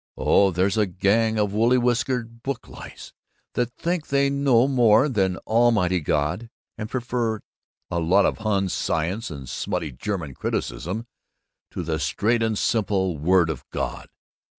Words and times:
Oh, 0.17 0.49
there's 0.49 0.77
a 0.79 0.87
gang 0.87 1.37
of 1.37 1.53
woolly 1.53 1.77
whiskered 1.77 2.41
book 2.41 2.67
lice 2.67 3.13
that 3.53 3.75
think 3.75 4.07
they 4.07 4.31
know 4.31 4.67
more 4.67 5.07
than 5.07 5.37
Almighty 5.45 5.99
God, 5.99 6.49
and 6.75 6.89
prefer 6.89 7.41
a 7.91 7.99
lot 7.99 8.25
of 8.25 8.39
Hun 8.39 8.67
science 8.69 9.29
and 9.29 9.47
smutty 9.47 9.91
German 9.91 10.33
criticism 10.33 11.05
to 11.69 11.83
the 11.83 11.99
straight 11.99 12.41
and 12.41 12.57
simple 12.57 13.19
Word 13.19 13.51
of 13.51 13.63
God. 13.69 14.09